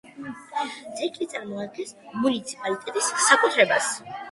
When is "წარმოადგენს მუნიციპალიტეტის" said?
1.33-3.13